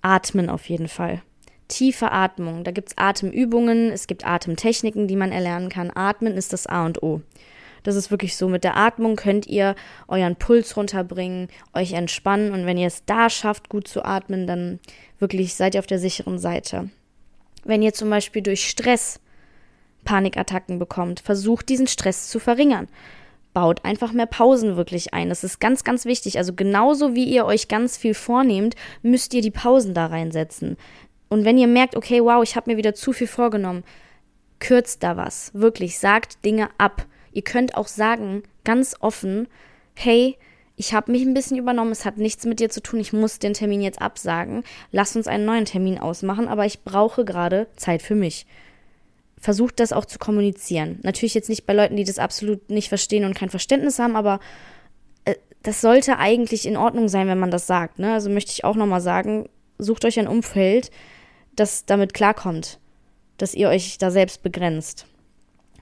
[0.02, 1.22] atmen auf jeden Fall.
[1.68, 2.64] Tiefe Atmung.
[2.64, 5.90] Da gibt es Atemübungen, es gibt Atemtechniken, die man erlernen kann.
[5.94, 7.22] Atmen ist das A und O.
[7.82, 8.48] Das ist wirklich so.
[8.48, 9.74] Mit der Atmung könnt ihr
[10.08, 14.80] euren Puls runterbringen, euch entspannen und wenn ihr es da schafft, gut zu atmen, dann
[15.18, 16.90] wirklich seid ihr auf der sicheren Seite.
[17.64, 19.20] Wenn ihr zum Beispiel durch Stress
[20.04, 22.88] Panikattacken bekommt, versucht diesen Stress zu verringern
[23.52, 25.28] baut einfach mehr Pausen wirklich ein.
[25.28, 26.38] Das ist ganz, ganz wichtig.
[26.38, 30.76] Also genauso wie ihr euch ganz viel vornehmt, müsst ihr die Pausen da reinsetzen.
[31.28, 33.84] Und wenn ihr merkt, okay, wow, ich habe mir wieder zu viel vorgenommen,
[34.58, 35.52] kürzt da was.
[35.54, 37.06] Wirklich, sagt Dinge ab.
[37.32, 39.48] Ihr könnt auch sagen, ganz offen,
[39.94, 40.36] hey,
[40.76, 43.38] ich habe mich ein bisschen übernommen, es hat nichts mit dir zu tun, ich muss
[43.38, 44.64] den Termin jetzt absagen.
[44.92, 48.46] Lass uns einen neuen Termin ausmachen, aber ich brauche gerade Zeit für mich
[49.40, 51.00] versucht das auch zu kommunizieren.
[51.02, 54.38] Natürlich jetzt nicht bei Leuten, die das absolut nicht verstehen und kein Verständnis haben, aber
[55.24, 57.98] äh, das sollte eigentlich in Ordnung sein, wenn man das sagt.
[57.98, 58.12] Ne?
[58.12, 59.48] Also möchte ich auch nochmal sagen,
[59.78, 60.90] sucht euch ein Umfeld,
[61.56, 62.78] das damit klarkommt,
[63.38, 65.06] dass ihr euch da selbst begrenzt.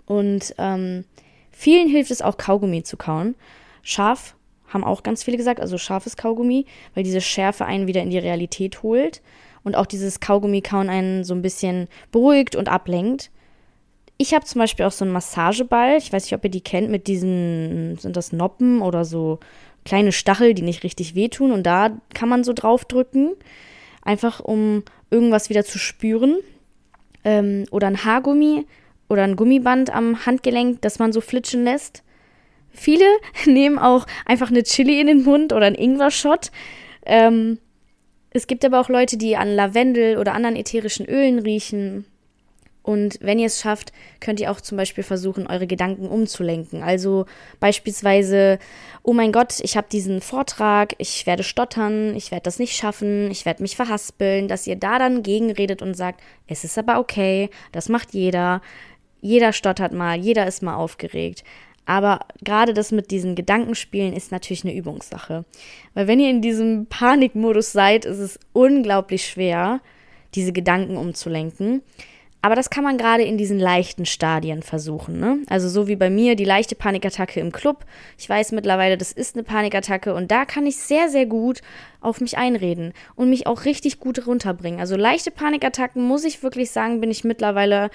[0.07, 1.05] Und ähm,
[1.51, 3.35] vielen hilft es auch, Kaugummi zu kauen.
[3.83, 4.37] Scharf
[4.69, 8.19] haben auch ganz viele gesagt, also scharfes Kaugummi, weil diese Schärfe einen wieder in die
[8.19, 9.23] Realität holt
[9.65, 13.31] und auch dieses Kaugummi-Kauen einen so ein bisschen beruhigt und ablenkt.
[14.19, 15.97] Ich habe zum Beispiel auch so einen Massageball.
[15.97, 19.39] Ich weiß nicht, ob ihr die kennt, mit diesen, sind das Noppen oder so
[19.85, 21.53] kleine Stachel, die nicht richtig wehtun.
[21.53, 23.35] Und da kann man so draufdrücken,
[24.03, 26.37] einfach um irgendwas wieder zu spüren.
[27.25, 28.67] Ähm, oder ein Haargummi
[29.09, 32.03] oder ein Gummiband am Handgelenk, das man so flitschen lässt.
[32.71, 33.07] Viele
[33.47, 36.51] nehmen auch einfach eine Chili in den Mund oder einen Ingwer-Shot.
[37.07, 37.59] Ähm,
[38.31, 42.05] es gibt aber auch Leute, die an Lavendel oder anderen ätherischen Ölen riechen.
[42.89, 46.83] Und wenn ihr es schafft, könnt ihr auch zum Beispiel versuchen, eure Gedanken umzulenken.
[46.83, 47.27] Also
[47.61, 48.59] beispielsweise,
[49.03, 53.31] oh mein Gott, ich habe diesen Vortrag, ich werde stottern, ich werde das nicht schaffen,
[53.31, 57.51] ich werde mich verhaspeln, dass ihr da dann gegenredet und sagt, es ist aber okay,
[57.73, 58.63] das macht jeder,
[59.21, 61.45] jeder stottert mal, jeder ist mal aufgeregt.
[61.85, 65.45] Aber gerade das mit diesen Gedankenspielen ist natürlich eine Übungssache.
[65.93, 69.83] Weil wenn ihr in diesem Panikmodus seid, ist es unglaublich schwer,
[70.35, 71.83] diese Gedanken umzulenken.
[72.41, 75.19] Aber das kann man gerade in diesen leichten Stadien versuchen.
[75.19, 75.39] Ne?
[75.49, 77.85] Also so wie bei mir die leichte Panikattacke im Club.
[78.17, 81.63] Ich weiß mittlerweile, das ist eine Panikattacke und da kann ich sehr, sehr gut
[82.01, 84.79] auf mich einreden und mich auch richtig gut runterbringen.
[84.79, 87.91] Also leichte Panikattacken, muss ich wirklich sagen, bin ich mittlerweile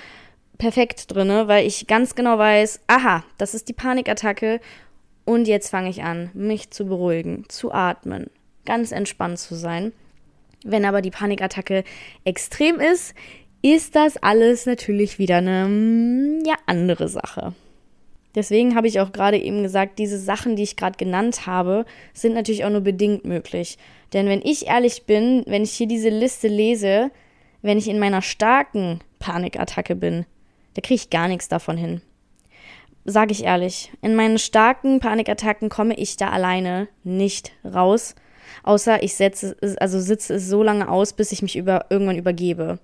[0.58, 4.60] perfekt drin, weil ich ganz genau weiß, aha, das ist die Panikattacke
[5.26, 8.30] und jetzt fange ich an, mich zu beruhigen, zu atmen,
[8.66, 9.94] ganz entspannt zu sein.
[10.66, 11.84] Wenn aber die Panikattacke
[12.24, 13.14] extrem ist,
[13.64, 17.54] ist das alles natürlich wieder eine mm, ja, andere Sache.
[18.36, 22.34] Deswegen habe ich auch gerade eben gesagt, diese Sachen, die ich gerade genannt habe, sind
[22.34, 23.78] natürlich auch nur bedingt möglich.
[24.12, 27.12] Denn wenn ich ehrlich bin, wenn ich hier diese Liste lese,
[27.62, 30.26] wenn ich in meiner starken Panikattacke bin,
[30.74, 32.02] da kriege ich gar nichts davon hin.
[33.06, 38.16] Sage ich ehrlich, in meinen starken Panikattacken komme ich da alleine nicht raus.
[38.64, 42.80] Außer ich setze, also sitze es so lange aus, bis ich mich über, irgendwann übergebe.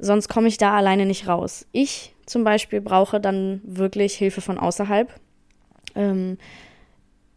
[0.00, 1.66] Sonst komme ich da alleine nicht raus.
[1.72, 5.12] Ich zum Beispiel brauche dann wirklich Hilfe von außerhalb.
[5.94, 6.38] Ähm,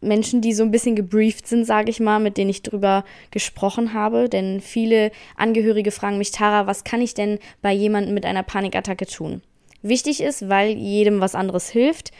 [0.00, 3.92] Menschen, die so ein bisschen gebrieft sind, sage ich mal, mit denen ich drüber gesprochen
[3.92, 4.28] habe.
[4.28, 9.06] Denn viele Angehörige fragen mich, Tara, was kann ich denn bei jemandem mit einer Panikattacke
[9.06, 9.42] tun?
[9.82, 12.12] Wichtig ist, weil jedem was anderes hilft.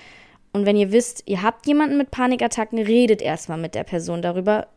[0.53, 4.69] Und wenn ihr wisst, ihr habt jemanden mit Panikattacken, redet erstmal mit der Person darüber,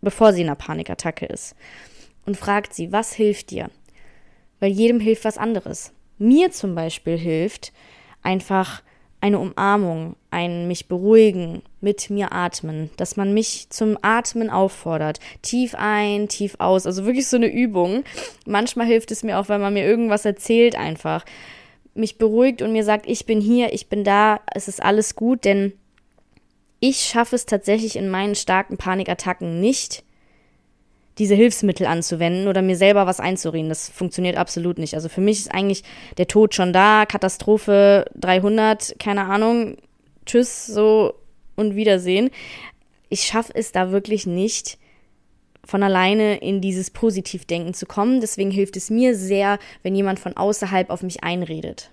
[0.00, 1.54] bevor sie in einer Panikattacke ist.
[2.26, 3.70] Und fragt sie, was hilft dir?
[4.62, 5.92] Weil jedem hilft was anderes.
[6.18, 7.72] Mir zum Beispiel hilft
[8.22, 8.80] einfach
[9.20, 15.18] eine Umarmung, ein mich beruhigen, mit mir atmen, dass man mich zum Atmen auffordert.
[15.42, 16.86] Tief ein, tief aus.
[16.86, 18.04] Also wirklich so eine Übung.
[18.46, 21.24] Manchmal hilft es mir auch, wenn man mir irgendwas erzählt, einfach
[21.94, 25.44] mich beruhigt und mir sagt, ich bin hier, ich bin da, es ist alles gut,
[25.44, 25.72] denn
[26.78, 30.04] ich schaffe es tatsächlich in meinen starken Panikattacken nicht,
[31.18, 33.68] diese Hilfsmittel anzuwenden oder mir selber was einzureden.
[33.68, 34.94] Das funktioniert absolut nicht.
[34.94, 35.82] Also für mich ist eigentlich
[36.16, 39.76] der Tod schon da, Katastrophe 300, keine Ahnung,
[40.24, 41.14] tschüss, so
[41.56, 42.30] und Wiedersehen.
[43.08, 44.78] Ich schaffe es da wirklich nicht,
[45.64, 48.20] von alleine in dieses Positivdenken zu kommen.
[48.20, 51.90] Deswegen hilft es mir sehr, wenn jemand von außerhalb auf mich einredet.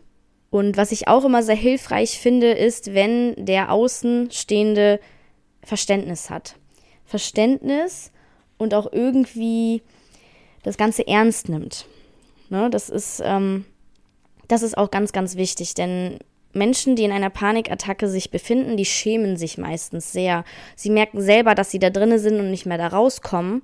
[0.50, 5.00] Und was ich auch immer sehr hilfreich finde, ist, wenn der Außenstehende
[5.62, 6.56] Verständnis hat.
[7.06, 8.12] Verständnis
[8.60, 9.82] und auch irgendwie
[10.62, 11.88] das Ganze ernst nimmt.
[12.50, 13.66] Ne, das ist, ähm,
[14.48, 16.20] das ist auch ganz, ganz wichtig, denn
[16.54, 20.44] Menschen, die in einer Panikattacke sich befinden, die schämen sich meistens sehr.
[20.76, 23.62] Sie merken selber, dass sie da drinnen sind und nicht mehr da rauskommen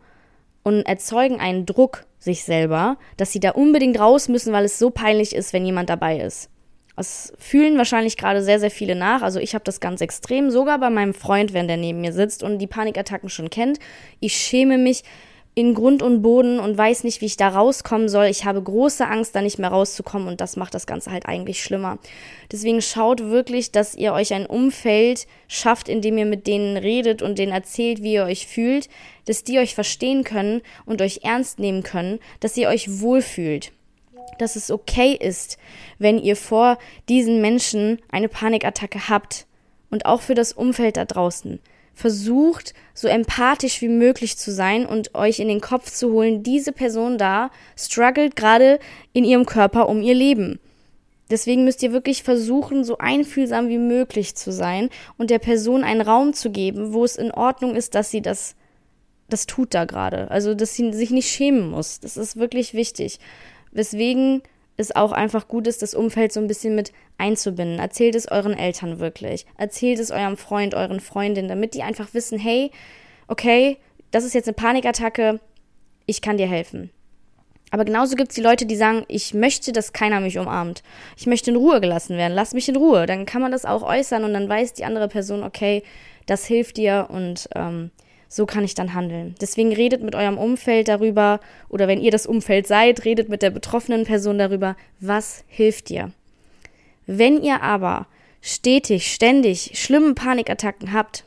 [0.63, 4.91] und erzeugen einen Druck sich selber, dass sie da unbedingt raus müssen, weil es so
[4.91, 6.49] peinlich ist, wenn jemand dabei ist.
[6.95, 9.21] Das fühlen wahrscheinlich gerade sehr, sehr viele nach.
[9.21, 12.43] Also ich habe das ganz extrem, sogar bei meinem Freund, wenn der neben mir sitzt
[12.43, 13.79] und die Panikattacken schon kennt.
[14.19, 15.03] Ich schäme mich
[15.58, 18.25] in Grund und Boden und weiß nicht, wie ich da rauskommen soll.
[18.25, 21.63] Ich habe große Angst, da nicht mehr rauszukommen und das macht das Ganze halt eigentlich
[21.63, 21.97] schlimmer.
[22.51, 27.21] Deswegen schaut wirklich, dass ihr euch ein Umfeld schafft, in dem ihr mit denen redet
[27.21, 28.89] und denen erzählt, wie ihr euch fühlt,
[29.25, 33.71] dass die euch verstehen können und euch ernst nehmen können, dass ihr euch wohlfühlt
[34.38, 35.58] dass es okay ist,
[36.00, 36.78] wenn ihr vor
[37.10, 39.46] diesen Menschen eine Panikattacke habt
[39.90, 41.60] und auch für das Umfeld da draußen.
[41.94, 46.74] Versucht, so empathisch wie möglich zu sein und euch in den Kopf zu holen, diese
[46.74, 48.80] Person da struggelt gerade
[49.14, 50.60] in ihrem Körper um ihr Leben.
[51.30, 56.02] Deswegen müsst ihr wirklich versuchen, so einfühlsam wie möglich zu sein und der Person einen
[56.02, 58.56] Raum zu geben, wo es in Ordnung ist, dass sie das,
[59.30, 60.30] das tut da gerade.
[60.30, 62.00] Also, dass sie sich nicht schämen muss.
[62.00, 63.20] Das ist wirklich wichtig.
[63.76, 64.42] Weswegen
[64.78, 67.80] es auch einfach gut ist, das Umfeld so ein bisschen mit einzubinden.
[67.80, 69.46] Erzählt es euren Eltern wirklich.
[69.58, 72.72] Erzählt es eurem Freund, euren Freundinnen, damit die einfach wissen, hey,
[73.28, 73.78] okay,
[74.12, 75.40] das ist jetzt eine Panikattacke,
[76.06, 76.90] ich kann dir helfen.
[77.72, 80.84] Aber genauso gibt es die Leute, die sagen, ich möchte, dass keiner mich umarmt.
[81.18, 82.34] Ich möchte in Ruhe gelassen werden.
[82.34, 83.06] Lass mich in Ruhe.
[83.06, 85.84] Dann kann man das auch äußern und dann weiß die andere Person, okay,
[86.26, 87.92] das hilft dir und ähm,
[88.36, 89.34] so kann ich dann handeln.
[89.39, 93.50] Deswegen redet mit eurem Umfeld darüber oder wenn ihr das Umfeld seid, redet mit der
[93.50, 96.12] betroffenen Person darüber, was hilft dir.
[97.08, 98.08] Wenn ihr aber
[98.41, 101.24] stetig, ständig schlimme Panikattacken habt,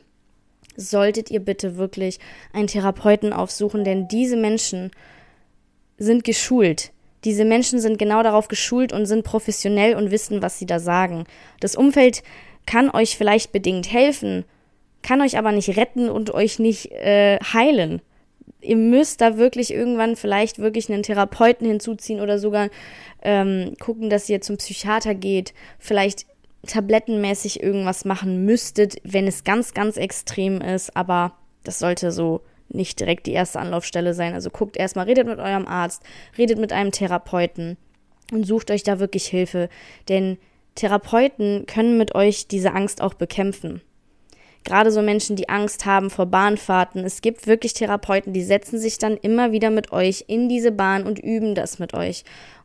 [0.75, 2.19] solltet ihr bitte wirklich
[2.53, 4.91] einen Therapeuten aufsuchen, denn diese Menschen
[5.97, 6.91] sind geschult.
[7.23, 11.23] Diese Menschen sind genau darauf geschult und sind professionell und wissen, was sie da sagen.
[11.59, 12.21] Das Umfeld
[12.67, 14.45] kann euch vielleicht bedingt helfen,
[15.01, 18.01] kann euch aber nicht retten und euch nicht äh, heilen.
[18.61, 22.69] Ihr müsst da wirklich irgendwann vielleicht wirklich einen Therapeuten hinzuziehen oder sogar
[23.21, 26.25] ähm, gucken, dass ihr zum Psychiater geht, vielleicht
[26.67, 31.33] tablettenmäßig irgendwas machen müsstet, wenn es ganz, ganz extrem ist, aber
[31.63, 34.33] das sollte so nicht direkt die erste Anlaufstelle sein.
[34.33, 36.03] Also guckt erstmal, redet mit eurem Arzt,
[36.37, 37.77] redet mit einem Therapeuten
[38.31, 39.69] und sucht euch da wirklich Hilfe,
[40.07, 40.37] denn
[40.75, 43.81] Therapeuten können mit euch diese Angst auch bekämpfen.
[44.63, 47.03] Gerade so Menschen, die Angst haben vor Bahnfahrten.
[47.03, 51.03] Es gibt wirklich Therapeuten, die setzen sich dann immer wieder mit euch in diese Bahn
[51.03, 52.23] und üben das mit euch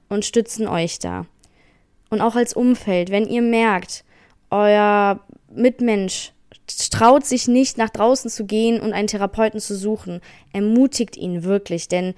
[0.09, 1.26] und stützen euch da.
[2.11, 4.04] Und auch als Umfeld, wenn ihr merkt,
[4.50, 5.20] euer
[5.52, 6.33] Mitmensch
[6.90, 10.20] traut sich nicht nach draußen zu gehen und einen Therapeuten zu suchen,
[10.52, 12.14] ermutigt ihn wirklich, denn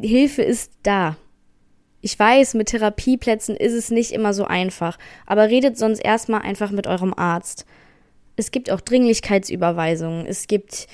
[0.00, 1.16] Hilfe ist da.
[2.00, 6.70] Ich weiß, mit Therapieplätzen ist es nicht immer so einfach, aber redet sonst erstmal einfach
[6.70, 7.66] mit eurem Arzt.
[8.36, 10.26] Es gibt auch Dringlichkeitsüberweisungen.
[10.26, 10.86] Es gibt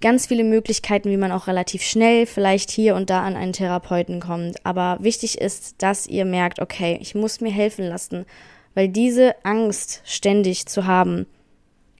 [0.00, 4.20] ganz viele Möglichkeiten, wie man auch relativ schnell vielleicht hier und da an einen Therapeuten
[4.20, 4.64] kommt.
[4.64, 8.26] Aber wichtig ist, dass ihr merkt, okay, ich muss mir helfen lassen,
[8.74, 11.26] weil diese Angst ständig zu haben,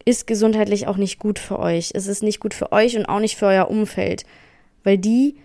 [0.05, 1.93] ist gesundheitlich auch nicht gut für euch.
[1.95, 4.25] Es ist nicht gut für euch und auch nicht für euer Umfeld,
[4.83, 5.37] weil die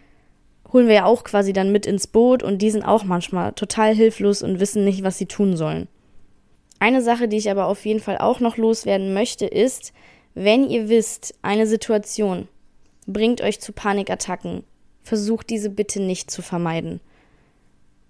[0.73, 3.95] holen wir ja auch quasi dann mit ins Boot und die sind auch manchmal total
[3.95, 5.88] hilflos und wissen nicht, was sie tun sollen.
[6.80, 9.94] Eine Sache, die ich aber auf jeden Fall auch noch loswerden möchte, ist,
[10.34, 12.48] wenn ihr wisst, eine Situation
[13.06, 14.63] bringt euch zu Panikattacken,
[15.04, 17.02] versucht diese bitte nicht zu vermeiden.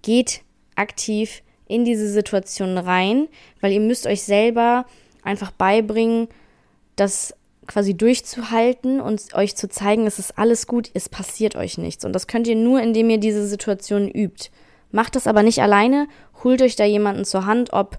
[0.02, 0.42] Geht
[0.76, 3.28] aktiv in diese Situation rein,
[3.60, 4.86] weil ihr müsst euch selber
[5.22, 6.28] einfach beibringen,
[6.96, 7.34] das
[7.66, 12.04] quasi durchzuhalten und euch zu zeigen, es ist alles gut, es passiert euch nichts.
[12.04, 14.50] Und das könnt ihr nur, indem ihr diese Situation übt.
[14.90, 16.08] Macht das aber nicht alleine,
[16.42, 17.98] holt euch da jemanden zur Hand, ob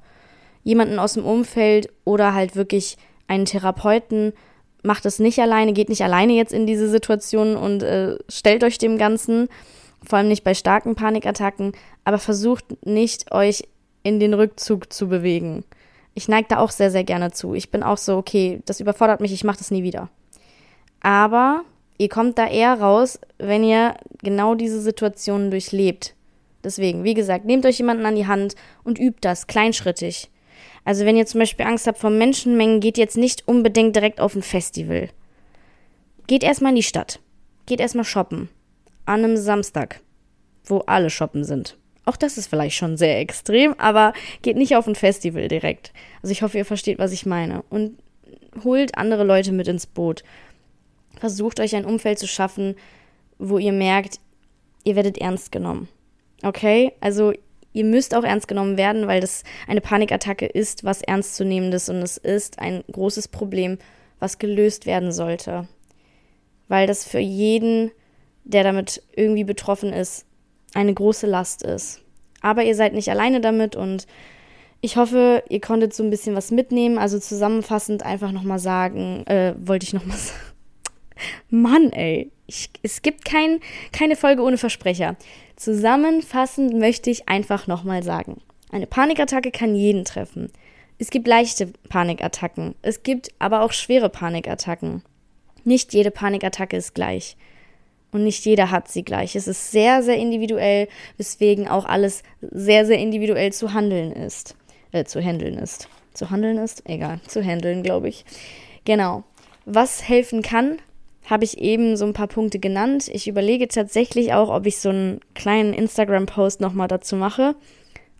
[0.63, 2.97] jemanden aus dem Umfeld oder halt wirklich
[3.27, 4.33] einen Therapeuten.
[4.83, 8.77] Macht es nicht alleine, geht nicht alleine jetzt in diese Situation und äh, stellt euch
[8.77, 9.47] dem Ganzen,
[10.03, 13.63] vor allem nicht bei starken Panikattacken, aber versucht nicht, euch
[14.03, 15.63] in den Rückzug zu bewegen.
[16.13, 17.53] Ich neige da auch sehr, sehr gerne zu.
[17.53, 20.09] Ich bin auch so, okay, das überfordert mich, ich mache das nie wieder.
[21.01, 21.61] Aber
[21.97, 26.15] ihr kommt da eher raus, wenn ihr genau diese Situationen durchlebt.
[26.63, 30.29] Deswegen, wie gesagt, nehmt euch jemanden an die Hand und übt das kleinschrittig.
[30.83, 34.35] Also wenn ihr zum Beispiel Angst habt vor Menschenmengen, geht jetzt nicht unbedingt direkt auf
[34.35, 35.09] ein Festival.
[36.27, 37.19] Geht erstmal in die Stadt.
[37.65, 38.49] Geht erstmal shoppen.
[39.05, 40.01] An einem Samstag,
[40.65, 41.77] wo alle shoppen sind.
[42.05, 45.93] Auch das ist vielleicht schon sehr extrem, aber geht nicht auf ein Festival direkt.
[46.23, 47.63] Also ich hoffe, ihr versteht, was ich meine.
[47.69, 47.99] Und
[48.63, 50.23] holt andere Leute mit ins Boot.
[51.19, 52.75] Versucht euch ein Umfeld zu schaffen,
[53.37, 54.19] wo ihr merkt,
[54.83, 55.87] ihr werdet ernst genommen.
[56.43, 56.93] Okay?
[57.01, 57.33] Also
[57.73, 62.17] ihr müsst auch ernst genommen werden, weil das eine Panikattacke ist, was ernstzunehmendes und es
[62.17, 63.77] ist ein großes Problem,
[64.19, 65.67] was gelöst werden sollte.
[66.67, 67.91] Weil das für jeden,
[68.43, 70.25] der damit irgendwie betroffen ist,
[70.73, 72.01] eine große Last ist.
[72.41, 74.07] Aber ihr seid nicht alleine damit und
[74.81, 76.97] ich hoffe, ihr konntet so ein bisschen was mitnehmen.
[76.97, 80.39] Also zusammenfassend einfach nochmal sagen, äh, wollte ich nochmal sagen.
[81.49, 82.31] Mann, ey.
[82.47, 83.59] Ich, es gibt kein,
[83.93, 85.15] keine Folge ohne Versprecher.
[85.61, 88.41] Zusammenfassend möchte ich einfach nochmal sagen.
[88.71, 90.51] Eine Panikattacke kann jeden treffen.
[90.97, 92.73] Es gibt leichte Panikattacken.
[92.81, 95.03] Es gibt aber auch schwere Panikattacken.
[95.63, 97.37] Nicht jede Panikattacke ist gleich.
[98.11, 99.35] Und nicht jeder hat sie gleich.
[99.35, 104.55] Es ist sehr, sehr individuell, weswegen auch alles sehr, sehr individuell zu handeln ist.
[104.91, 105.89] Äh, zu handeln ist.
[106.15, 106.89] Zu handeln ist?
[106.89, 107.19] Egal.
[107.27, 108.25] Zu handeln, glaube ich.
[108.83, 109.25] Genau.
[109.65, 110.79] Was helfen kann,
[111.31, 113.07] habe ich eben so ein paar Punkte genannt.
[113.07, 117.55] Ich überlege tatsächlich auch, ob ich so einen kleinen Instagram-Post nochmal dazu mache,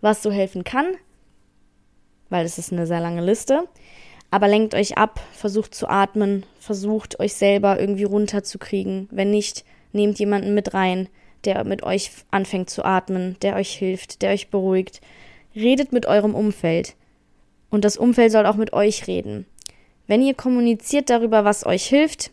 [0.00, 0.86] was so helfen kann.
[2.28, 3.68] Weil es ist eine sehr lange Liste.
[4.32, 9.08] Aber lenkt euch ab, versucht zu atmen, versucht euch selber irgendwie runterzukriegen.
[9.12, 11.08] Wenn nicht, Nehmt jemanden mit rein,
[11.44, 15.00] der mit euch anfängt zu atmen, der euch hilft, der euch beruhigt.
[15.54, 16.94] Redet mit eurem Umfeld.
[17.70, 19.46] Und das Umfeld soll auch mit euch reden.
[20.06, 22.30] Wenn ihr kommuniziert darüber, was euch hilft,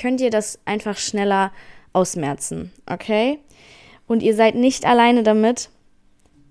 [0.00, 1.52] könnt ihr das einfach schneller
[1.92, 3.38] ausmerzen, okay?
[4.06, 5.70] Und ihr seid nicht alleine damit.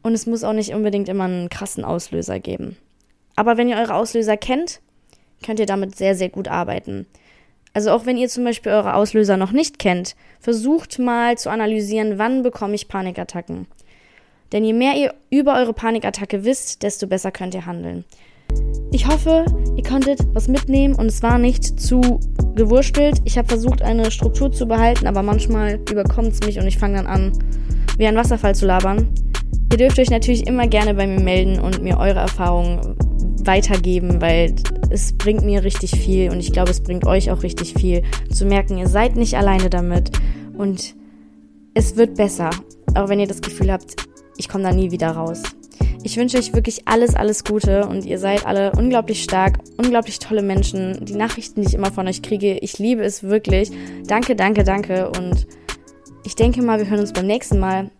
[0.01, 2.77] Und es muss auch nicht unbedingt immer einen krassen Auslöser geben.
[3.35, 4.79] Aber wenn ihr eure Auslöser kennt,
[5.45, 7.05] könnt ihr damit sehr, sehr gut arbeiten.
[7.73, 12.17] Also auch wenn ihr zum Beispiel eure Auslöser noch nicht kennt, versucht mal zu analysieren,
[12.17, 13.67] wann bekomme ich Panikattacken.
[14.51, 18.05] Denn je mehr ihr über eure Panikattacke wisst, desto besser könnt ihr handeln.
[18.91, 19.45] Ich hoffe,
[19.77, 22.19] ihr konntet was mitnehmen und es war nicht zu
[22.55, 23.21] gewurstelt.
[23.23, 26.97] Ich habe versucht, eine Struktur zu behalten, aber manchmal überkommt es mich und ich fange
[26.97, 27.31] dann an,
[27.97, 29.07] wie ein Wasserfall zu labern.
[29.71, 32.95] Ihr dürft euch natürlich immer gerne bei mir melden und mir eure Erfahrungen
[33.45, 34.55] weitergeben, weil
[34.89, 38.01] es bringt mir richtig viel und ich glaube, es bringt euch auch richtig viel
[38.33, 40.12] zu merken, ihr seid nicht alleine damit
[40.57, 40.95] und
[41.75, 42.49] es wird besser,
[42.95, 43.95] auch wenn ihr das Gefühl habt,
[44.38, 45.43] ich komme da nie wieder raus.
[46.03, 50.41] Ich wünsche euch wirklich alles, alles Gute und ihr seid alle unglaublich stark, unglaublich tolle
[50.41, 51.03] Menschen.
[51.05, 53.71] Die Nachrichten, die ich immer von euch kriege, ich liebe es wirklich.
[54.07, 55.45] Danke, danke, danke und
[56.23, 57.91] ich denke mal, wir hören uns beim nächsten Mal.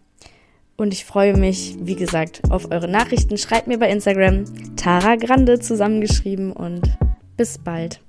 [0.77, 3.38] Und ich freue mich, wie gesagt, auf eure Nachrichten.
[3.38, 4.45] Schreibt mir bei Instagram
[4.77, 6.97] Tara Grande zusammengeschrieben und
[7.35, 7.99] bis bald.